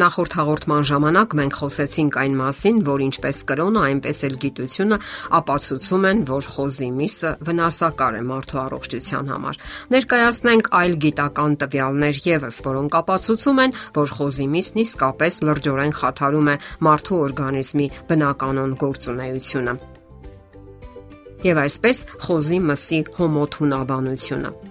Նախորդ 0.00 0.34
հաղորդման 0.38 0.84
ժամանակ 0.88 1.34
մենք 1.36 1.56
խոսեցինք 1.60 2.14
այն 2.20 2.36
մասին, 2.38 2.76
որ 2.86 3.02
ինչպես 3.04 3.40
կրոնը, 3.50 3.80
այնպես 3.90 4.20
էլ 4.28 4.36
գիտությունը 4.44 4.98
ապացուցում 5.38 6.06
են, 6.10 6.22
որ 6.30 6.48
խոզի 6.54 6.88
միսը 7.00 7.32
վնասակար 7.48 8.16
է 8.16 8.22
մարդու 8.30 8.60
առողջության 8.62 9.28
համար։ 9.34 9.60
Ներկայացնենք 9.96 10.70
այլ 10.80 10.96
գիտական 11.04 11.58
տվյալներ 11.60 12.22
եւս, 12.30 12.62
որոնք 12.70 12.98
ապացուցում 13.02 13.62
են, 13.66 13.76
որ 14.00 14.16
խոզի 14.16 14.48
միսն 14.56 14.82
իսկապես 14.86 15.40
լրջորեն 15.50 15.94
խաթարում 16.00 16.50
է 16.54 16.56
մարդու 16.88 17.22
օրգանիզմի 17.28 17.92
բնականon 18.08 18.76
գործունեությունը։ 18.80 19.78
Եվ 21.50 21.64
այսպես 21.68 22.04
խոզի 22.24 22.64
մսի 22.70 23.04
հոմոթունաբանությունը 23.20 24.69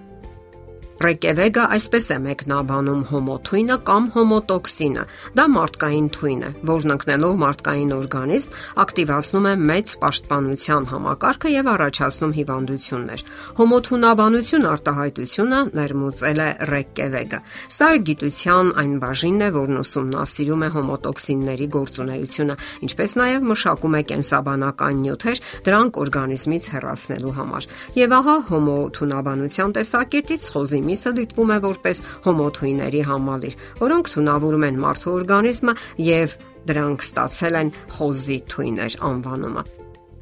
Ռեկեվեգը 1.00 1.64
այսպես 1.72 2.08
է 2.12 2.16
մեկնաբանում 2.26 3.04
հոմոթույնը 3.08 3.76
կամ 3.88 4.08
հոմոտոքսինը։ 4.16 5.04
Դա 5.40 5.44
մարդկային 5.54 6.08
թույն 6.16 6.42
է, 6.44 6.50
որն 6.68 6.94
ընկնելով 6.96 7.38
մարդկային 7.44 7.94
օրգանիզմ 7.96 8.58
ակտիվացնում 8.84 9.48
է 9.48 9.54
մեծ 9.70 9.94
պաշտպանության 10.02 10.88
համակարգը 10.90 11.52
եւ 11.54 11.70
առաջացնում 11.74 12.34
հիվանդություններ։ 12.40 13.24
Հոմոթունաբանություն 13.60 14.68
արտահայտությունը 14.74 15.62
ներմուծել 15.80 16.44
է 16.44 16.50
Ռեկեվեգը։ 16.68 17.40
Սա 17.80 17.90
գիտության 18.10 18.74
այն 18.84 18.94
բաժինն 19.00 19.40
է, 19.40 19.50
որն 19.56 19.80
ուսումնասիրում 19.80 20.68
է 20.68 20.70
հոմոտոքսինների 20.76 21.70
գործունեությունը, 21.80 22.60
ինչպես 22.90 23.18
նաեւ 23.24 23.48
մշակում 23.54 23.96
է 23.96 24.04
կենսաբանական 24.12 25.00
նյութեր 25.08 25.44
դրանք 25.70 26.04
օրգանիզմից 26.04 26.70
հեռացնելու 26.76 27.36
համար։ 27.40 27.72
Եվ 28.04 28.20
ահա 28.20 28.38
հոմոթունաբանության 28.50 29.76
տեսակետից 29.80 30.50
խոզի 30.50 30.84
միսը 30.90 31.16
դիտվում 31.20 31.56
է 31.56 31.60
որպես 31.70 32.04
հոմոթույների 32.28 33.04
համալիր, 33.10 33.58
որոնք 33.80 34.14
թունավորում 34.14 34.70
են 34.70 34.80
մարդու 34.86 35.16
օրգանիզմը 35.16 35.76
եւ 36.10 36.40
դրանք 36.70 37.06
ստացել 37.10 37.60
են 37.64 37.76
խոզի 37.98 38.40
թույներ 38.54 38.98
անվանումը։ 39.10 39.70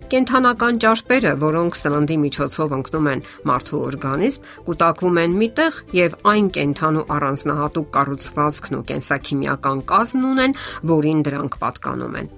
Կենթանական 0.07 0.77
ճարպերը, 0.79 1.31
որոնք 1.41 1.75
սննդի 1.75 2.15
միջոցով 2.21 2.75
ընկնում 2.77 3.09
են 3.11 3.23
մարդու 3.49 3.81
օրգանիզմ, 3.89 4.47
կուտակվում 4.69 5.19
են 5.23 5.35
միտեղ 5.41 5.81
եւ 5.99 6.17
այն 6.31 6.49
կենթանու 6.57 7.05
առանձնահատուկ 7.17 7.91
կառուցվածքն 7.99 8.79
ու 8.79 8.83
կենսաքիմիական 8.93 9.85
կազմն 9.91 10.27
ունեն, 10.31 10.59
որին 10.95 11.23
դրանք 11.27 11.63
պատկանում 11.67 12.19
են։ 12.23 12.36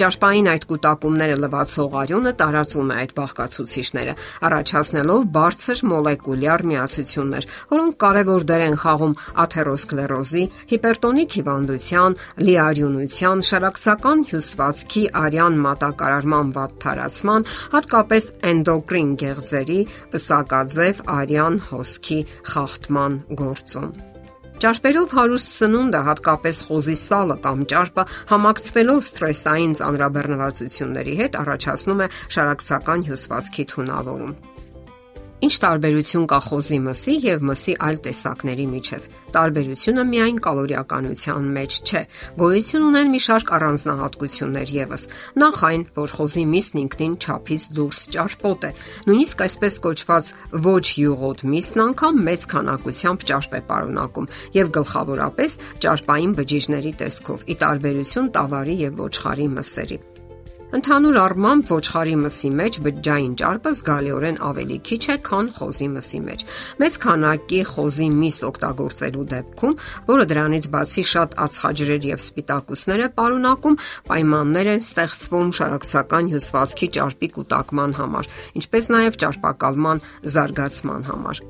Ճարպային 0.00 0.46
այդ 0.48 0.62
կൂട്ടակումները 0.70 1.34
լվացող 1.42 1.96
արյունը 2.00 2.30
տարածում 2.40 2.90
է 2.90 2.94
այդ 3.00 3.10
բաղկացուցիչները, 3.18 4.14
առաջացնելով 4.48 5.26
բարձր 5.34 5.82
մոլեկուլյար 5.90 6.64
միացություններ, 6.70 7.48
որոնք 7.74 7.98
կարևոր 8.04 8.46
դեր 8.50 8.64
են 8.70 8.78
խաղում 8.80 9.14
աթերոսկլերոզի, 9.44 10.44
հիպերտոնիկ 10.72 11.36
հիվանդության, 11.40 12.18
լիարյունության, 12.48 13.44
շարակցական 13.50 14.26
հյուսվածքի 14.32 15.04
արյան 15.20 15.58
մատակարարման 15.68 16.54
վատթարացման, 16.56 17.48
հատկապես 17.76 18.30
էնդոկրին 18.54 19.16
գեղձերի, 19.24 19.80
պսակաձև 20.16 21.04
արյան 21.20 21.60
հոսքի 21.70 22.22
խախտման 22.54 23.20
գործում։ 23.42 24.09
Ճարպերով 24.60 25.12
հարուստ 25.16 25.54
սնունդը, 25.56 26.00
հատկապես 26.04 26.58
խոզի 26.66 26.96
սալը 27.00 27.36
կամ 27.46 27.62
ճարպը, 27.72 28.04
համակցվելով 28.34 29.00
սթրեսային 29.08 29.72
ծանրաբեռնվածությունների 29.80 31.18
հետ 31.24 31.42
առաջացնում 31.46 32.04
է 32.04 32.12
շարակցական 32.36 33.06
հյուսվածքի 33.08 33.70
թունավորում։ 33.72 34.34
Ինչ 35.40 35.54
տարբերություն 35.56 36.24
կա 36.28 36.38
խոզի 36.44 36.78
մսի 36.84 37.12
եւ 37.24 37.44
մսի 37.48 37.74
այլ 37.86 37.98
տեսակների 38.04 38.66
միջև։ 38.74 39.06
Տարբերությունը 39.32 40.02
միայն 40.10 40.40
կալորիականության 40.44 41.46
մեջ 41.54 41.76
չէ։ 41.80 42.02
Գոյություն 42.42 42.84
ունեն 42.90 43.12
մի 43.14 43.20
շարք 43.24 43.52
առանձնահատկություններ 43.56 44.74
եւս։ 44.76 45.08
Նախ 45.40 45.64
այն, 45.70 45.86
որ 45.96 46.14
խոզի 46.18 46.44
միսն 46.52 46.82
ինքնին 46.84 47.16
ճափից 47.24 47.66
դուրս 47.80 48.04
ճարպոտ 48.20 48.68
է։ 48.68 48.72
Նույնիսկ 49.08 49.44
այսպես 49.48 49.80
կոչված 49.88 50.32
ոչ 50.68 50.86
յուղոտ 51.00 51.44
միսն 51.56 51.84
անգամ 51.88 52.22
մեծ 52.28 52.48
քանակությամբ 52.52 53.28
ճարպ 53.32 53.56
է 53.56 53.64
պարունակում 53.72 54.30
եւ 54.60 54.72
գլխավորապես 54.76 55.60
ճարպային 55.88 56.36
բջիջների 56.36 56.96
տեսքով՝ 57.00 57.48
ի 57.48 57.60
տարբերություն 57.64 58.32
տավարի 58.36 58.80
եւ 58.90 59.04
ոչխարի 59.08 59.52
մսերի։ 59.56 60.02
Ընդհանուր 60.70 61.16
առմամբ 61.18 61.70
ոչխարի 61.72 62.12
մսի 62.20 62.48
մեջ 62.54 62.76
բջջային 62.84 63.32
ճարպը 63.40 63.70
զգալիորեն 63.74 64.36
ավելի 64.46 64.76
քիչ 64.86 65.00
է, 65.10 65.16
քան 65.26 65.48
խոզի 65.56 65.88
մսի 65.96 66.20
մեջ։ 66.26 66.44
Մեծ 66.82 66.98
քանակի 67.04 67.60
խոզի 67.72 68.08
միս 68.20 68.38
օգտագործելու 68.50 69.26
դեպքում, 69.34 69.76
որը 70.14 70.28
դրանից 70.30 70.70
բացի 70.78 71.06
շատ 71.10 71.36
ածխաջրեր 71.50 72.08
եւ 72.14 72.24
սպիտակուցներ 72.30 73.02
է 73.02 73.12
պարունակում, 73.18 73.78
պայմաններ 74.14 74.74
են 74.78 74.84
ստեղծվում 74.86 75.54
շարակցական 75.58 76.34
հյուսվածքի 76.36 76.92
ճարպի 77.00 77.34
կուտակման 77.40 77.96
համար, 77.98 78.34
ինչպես 78.62 78.94
նաեւ 78.94 79.24
ճարպակալման 79.26 80.04
զարգացման 80.38 81.10
համար։ 81.10 81.48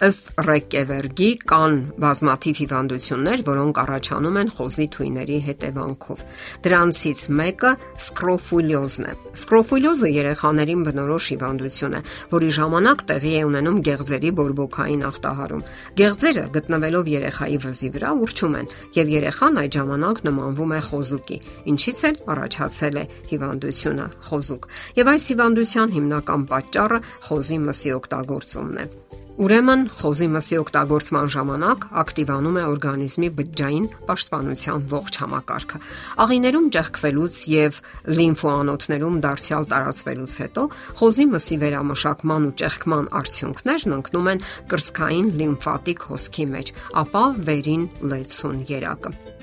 Ըստ 0.00 0.30
Ռեկկևերգի 0.46 1.26
կան 1.50 1.74
բազմաթիվ 2.00 2.60
հիվանդություններ, 2.60 3.40
որոնք 3.44 3.80
առաջանում 3.82 4.38
են 4.40 4.52
խոզի 4.56 4.86
թույների 4.94 5.36
հետևանքով։ 5.44 6.22
Դրանցից 6.64 7.20
մեկը 7.40 7.72
սկրոֆուլյոզն 8.00 9.08
է։ 9.10 9.12
Սկրոֆուլյոզը 9.36 10.10
երեխաներին 10.14 10.86
բնորոշ 10.88 11.28
հիվանդություն 11.34 11.98
է, 12.00 12.02
որի 12.32 12.48
ժամանակ 12.56 13.04
տեղի 13.12 13.34
է 13.36 13.44
ունենում 13.50 13.82
գեղձերի 13.90 14.32
բորբոքային 14.40 15.04
ախտահարում։ 15.10 15.66
Գեղձերը 16.00 16.46
գտնվելով 16.56 17.12
երեխայի 17.20 17.60
վզի 17.68 17.92
վրա 18.00 18.16
ուրճում 18.24 18.58
են, 18.64 18.74
եւ 18.96 19.14
երեխան 19.20 19.60
այդ 19.60 19.78
ժամանակ 19.80 20.24
նմանվում 20.30 20.74
է 20.80 20.82
խոզուկի, 20.88 21.40
ինչից 21.76 22.04
էլ 22.08 22.20
առաջացել 22.40 23.00
է 23.00 23.04
հիվանդությունը 23.36 24.10
խոզուկ։ 24.32 24.68
Եվ 24.96 25.12
այս 25.12 25.30
հիվանդության 25.34 25.96
հիմնական 26.00 26.50
պատճառը 26.56 27.04
խոզի 27.28 27.64
մսի 27.68 27.98
օգտագործումն 28.00 28.80
է։ 28.80 29.19
Ուրեմն 29.40 29.86
խոզի 29.96 30.26
մսի 30.34 30.56
օգտագործման 30.60 31.30
ժամանակ 31.32 31.84
ակտիվանում 32.02 32.58
է 32.60 32.64
օրգանիզմի 32.70 33.30
բջջային 33.38 33.86
պաշտպանության 34.10 34.84
ողջ 34.90 35.18
համակարգը։ 35.22 35.80
Աղիներում 36.26 36.68
ճեղքվելուց 36.76 37.40
եւ 37.54 37.80
լիմֆոանոթներում 38.20 39.18
դարձյալ 39.24 39.68
տարածվելուց 39.72 40.38
հետո 40.44 40.68
խոզի 41.00 41.28
մսի 41.32 41.60
վերամշակման 41.64 42.48
ու 42.50 42.54
ճեղքման 42.60 43.12
արդյունքներն 43.24 43.98
ընկնում 44.00 44.32
են 44.36 44.46
կրսկային 44.76 45.34
լիմֆատիկ 45.40 46.08
հոսքի 46.12 46.50
մեջ, 46.60 46.78
ապա 47.00 47.26
վերին 47.48 47.92
լեցուն 48.12 48.64
երակը։ 48.76 49.39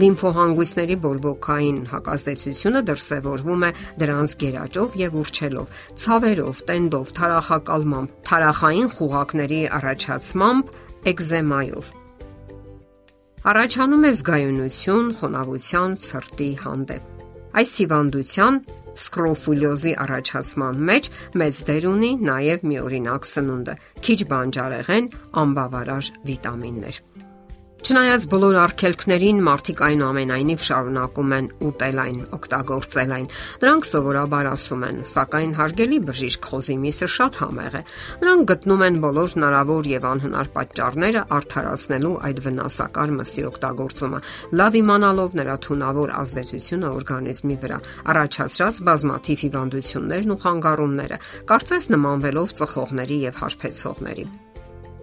Լիմֆոհանգույցների 0.00 0.96
բորբոքային 1.04 1.78
հակազդեցությունը 1.90 2.80
դրսևորվում 2.90 3.64
է 3.66 3.70
դրանց 4.00 4.34
գերաճով 4.42 4.96
եւ 5.00 5.16
ուրჩելով, 5.20 5.78
ցավերով, 6.02 6.62
տենդով, 6.70 7.12
թարախակալմամբ, 7.20 8.14
թարախային 8.30 8.88
խուղակների 8.96 9.60
առաջացմամբ, 9.80 10.74
էկզեմայով։ 11.10 11.90
Առաջանում 13.50 14.02
է 14.04 14.12
զգայունություն, 14.20 15.06
խոնավության, 15.20 15.92
ցրտի 16.06 16.50
հանդեպ։ 16.64 17.02
Այս 17.60 17.70
հիվանդության 17.80 18.60
սկրոֆուլյոզի 19.00 19.94
առաջացման 20.04 20.82
մեջ 20.90 21.08
մեծ 21.40 21.60
դեր 21.70 21.86
ունի 21.90 22.10
նաև 22.30 22.66
միօրինակ 22.72 23.30
սնունդը՝ 23.32 23.76
քիչ 24.06 24.18
բանջարեղեն, 24.34 25.10
անբավարար 25.44 26.12
վիտամիններ։ 26.30 27.00
Չնայած 27.80 28.24
բոլոր 28.28 28.56
արգելքներին 28.60 29.38
մարդիկ 29.46 29.78
այնուամենայնիվ 29.86 30.64
շարունակում 30.66 31.30
են 31.36 31.46
ուտել 31.64 32.00
այն, 32.02 32.18
օգտագործել 32.36 33.14
այն։ 33.16 33.28
Նրանք 33.62 33.86
սովորաբար 33.90 34.48
ասում 34.50 34.84
են, 34.88 34.98
սակայն 35.12 35.54
հարգելի 35.56 36.00
բժիշկ 36.10 36.48
խոզի 36.50 36.76
միսը 36.82 37.08
շատ 37.14 37.38
համեղ 37.40 37.78
է։ 37.80 37.82
Նրանք 38.20 38.44
գտնում 38.50 38.84
են 38.84 39.00
բոլոր 39.06 39.32
հնարավոր 39.36 39.88
եւ 39.94 40.06
անհնար 40.10 40.52
պատճառները 40.60 41.24
արդարացնելու 41.40 42.12
այդ 42.28 42.44
վնասակար 42.50 43.16
մսի 43.16 43.46
օգտագործումը, 43.48 44.20
լավ 44.60 44.78
իմանալով 44.80 45.40
նրա 45.40 45.56
թունավոր 45.64 46.14
ազդեցությունը 46.20 46.92
օրգանիզմի 47.00 47.58
վրա, 47.64 47.80
առաջացրած 48.12 48.84
բազմաթիվ 48.90 49.46
հիվանդություններն 49.48 50.36
ու 50.36 50.40
խանգարումները, 50.44 51.20
կարծես 51.48 51.90
նմանվելով 51.96 52.56
ծխողների 52.60 53.20
եւ 53.30 53.44
հարբեցողների։ 53.46 54.30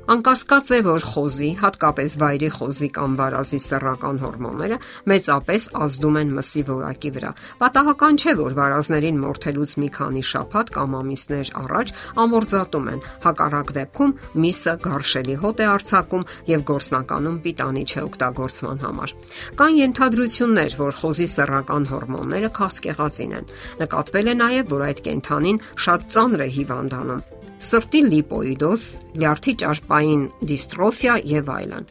Անկասկած 0.08 0.70
է, 0.72 0.78
որ 0.86 1.04
խոզի, 1.04 1.48
հատկապես 1.60 2.14
վայրի 2.22 2.50
խոզի 2.56 2.88
կամ 2.96 3.16
վարազի 3.20 3.58
սեռական 3.60 4.20
հորմոնները 4.22 4.78
մեծապես 5.12 5.66
ազդում 5.84 6.20
են 6.22 6.32
մսի 6.38 6.64
որակի 6.70 7.12
վրա։ 7.18 7.32
Պատահական 7.60 8.20
չէ, 8.24 8.36
որ 8.40 8.56
վարազներին 8.60 9.20
մորթելուց 9.26 9.74
մի 9.84 9.90
քանի 9.98 10.24
շաբաթ 10.32 10.72
կամ 10.78 10.96
ամիսներ 11.02 11.52
առաջ 11.64 11.94
ամորձատում 12.24 12.88
են։ 12.94 13.04
Հակառակ 13.28 13.74
դեպքում 13.78 14.16
միսը 14.48 14.76
գարշելի 14.88 15.36
հոտ 15.44 15.60
է 15.60 15.68
արձակում 15.76 16.28
եւ 16.56 16.66
գործնականում 16.72 17.40
պիտանի 17.44 17.84
չէ 17.92 18.02
օգտագործման 18.08 18.84
համար։ 18.88 19.16
Կան 19.60 19.80
ենթադրություններ, 19.84 20.78
որ 20.88 21.00
խոզի 21.04 21.28
սեռական 21.36 21.90
հորմոնները 21.92 22.54
քաղցկեղածին 22.62 23.36
են։ 23.42 23.52
Նկատվել 23.84 24.32
է 24.32 24.38
նաեւ, 24.48 24.72
որ 24.72 24.88
այդ 24.88 25.04
կենթանին 25.12 25.66
շատ 25.88 26.08
ծանր 26.16 26.48
է 26.48 26.50
հիվանդանում 26.62 27.37
սրտի 27.58 28.02
լիպոիդոզ, 28.12 28.88
լյարդի 29.18 29.54
ճարպային 29.64 30.26
դիստրոֆիա 30.52 31.16
եւ 31.38 31.54
այլն։ 31.58 31.88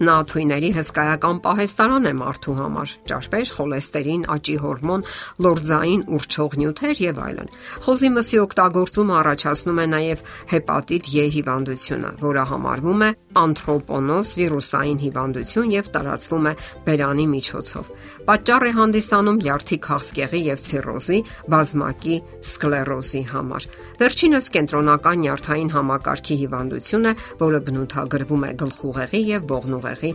Նա 0.00 0.14
թույների 0.26 0.68
հսկայական 0.72 1.38
պահեստարան 1.44 2.08
է 2.08 2.12
մարդու 2.16 2.54
համար՝ 2.58 2.92
ճարպեր, 3.10 3.50
խոլեստերին, 3.56 4.22
աճի 4.34 4.54
հորմոն, 4.62 5.04
լորձային 5.44 6.02
ուրճող 6.16 6.56
նյութեր 6.62 7.02
եւ 7.02 7.20
այլն։ 7.22 7.52
Խոզի 7.86 8.10
մսի 8.16 8.40
օգտագործումը 8.42 9.14
առաջացնում 9.20 9.82
է 9.82 9.86
նաեւ 9.92 10.24
հեպատիտ 10.52 11.10
E 11.12 11.26
հիվանդությունը, 11.36 12.10
որը 12.22 12.44
համարվում 12.50 13.02
է 13.02 13.10
անթրոպոնոզ 13.42 14.32
վիրուսային 14.42 14.98
հիվանդություն 15.02 15.70
եւ 15.76 15.86
տարածվում 15.92 16.48
է 16.50 16.54
բերանի 16.88 17.26
միջոցով։ 17.32 17.92
Պատճառ 18.32 18.62
է 18.62 18.72
հանդիսանում 18.80 19.38
լյարդի 19.42 19.78
քաղցկեղի 19.86 20.42
եւ 20.48 20.58
ցիրոզի, 20.66 21.18
բազմակի 21.52 22.16
սկլերոզի 22.42 23.22
համար։ 23.32 23.68
Վերջինս 24.02 24.50
կենտրոնական 24.56 25.22
նյարդային 25.22 25.72
համակարգի 25.76 26.36
հիվանդություն 26.42 27.08
է, 27.12 27.14
որը 27.42 27.62
բնութագրվում 27.66 28.46
է 28.46 28.52
գլխուղեղի 28.62 29.22
եւ 29.32 29.52
ողնուղեղի 29.52 29.91
ուղեղի 29.92 30.12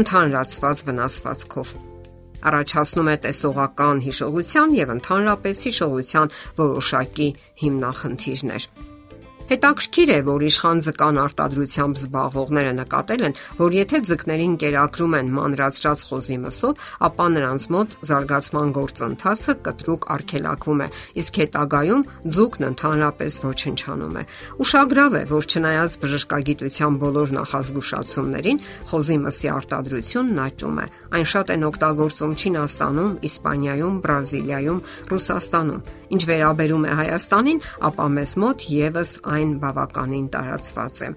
ընդհանրացված 0.00 0.82
վնասվածքով 0.88 1.72
առաջացնում 2.50 3.10
է 3.12 3.16
տեսողական 3.26 3.98
հիշողության 4.06 4.76
եւ 4.80 4.94
ընդհանրապես 4.96 5.64
հիշողության 5.68 6.32
որոշակի 6.60 7.28
հիմնախնդիրներ։ 7.64 8.70
Հետաքրքիր 9.50 10.10
է, 10.14 10.16
որ 10.28 10.42
իշխան 10.46 10.80
ձկան 10.86 11.16
արտադրությամբ 11.20 11.96
զբաղվողները 11.98 12.74
նկատել 12.76 13.22
են, 13.26 13.32
որ 13.58 13.74
եթե 13.74 13.98
ձկներին 14.06 14.52
կերակրում 14.62 15.16
են 15.18 15.32
մանրացրած 15.34 16.04
խոզի 16.06 16.36
մսով, 16.44 16.84
ապա 17.08 17.26
նրանց 17.34 17.66
մոտ 17.74 17.96
զարգացման 18.10 18.70
գործընթացը 18.78 19.54
կտրուկ 19.66 20.06
արգելակվում 20.14 20.84
է, 20.86 20.88
իսկ 21.18 21.40
հետագայում 21.42 22.04
ձուկն 22.30 22.68
ընդհանրապես 22.70 23.40
ոչնչանում 23.50 24.14
է։ 24.20 24.24
Ուշագրավ 24.62 25.18
է, 25.18 25.22
որ 25.34 25.50
չնայած 25.50 25.98
բժշկագիտության 25.98 27.00
բոլոր 27.02 27.34
նախազգուշացումներին, 27.40 28.62
խոզի 28.86 29.18
մսի 29.26 29.50
արտադրությունն 29.50 30.40
աճում 30.46 30.78
է։ 30.78 30.86
Այն 31.10 31.26
շատ 31.26 31.50
են 31.50 31.66
օգտագործում 31.70 32.36
Չինաստանում, 32.38 33.12
Իսպանիայում, 33.26 33.98
Բրազիլիայում, 34.06 34.80
Ռուսաստանում։ 35.10 35.82
Ինչ 36.10 36.22
վերաբերում 36.30 36.84
է 36.86 36.92
Հայաստանին, 37.00 37.60
ապա 37.90 38.06
մեզ 38.14 38.32
մոտ 38.44 38.64
եւս 38.70 39.10
այն 39.30 39.39
բավականին 39.60 40.30
տարածված 40.34 41.04
է։ 41.06 41.10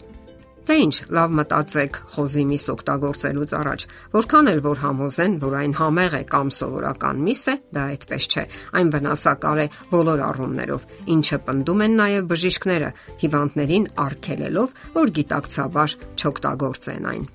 Դե 0.64 0.75
ինչ, 0.80 0.96
լավ 1.12 1.34
մտածեք 1.36 1.98
խոզի 2.14 2.44
միս 2.48 2.66
օգտագործելուց 2.72 3.52
առաջ։ 3.58 3.81
Որքան 4.14 4.50
էլ 4.54 4.62
որ 4.64 4.80
համոզեն, 4.84 5.34
որ 5.42 5.56
այն 5.60 5.74
համեղ 5.80 6.16
է 6.16 6.22
կամ 6.31 6.52
սովորական 6.56 7.20
միս 7.25 7.44
է, 7.52 7.56
դա 7.75 7.84
այդպես 7.94 8.28
չէ։ 8.31 8.46
Այն 8.80 8.94
վնասակար 8.96 9.60
է 9.60 9.68
բոլոր 9.92 10.24
առումներով, 10.30 10.88
ինչը 11.20 11.40
պնդում 11.52 11.84
են 11.84 12.00
նաև 12.00 12.28
բժիշկները, 12.31 12.92
հիվանդներին 13.28 13.90
արգելելով, 14.08 14.78
որ 14.96 15.16
գիտակցաբար 15.19 15.98
չօգտագործեն 16.24 17.10
այն։ 17.12 17.31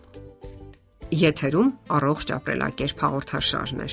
Եթերում 1.29 1.69
առողջ 1.99 2.33
ապրելակերպ 2.39 3.05
հաղորդաշարն 3.05 3.85
է։ 3.85 3.93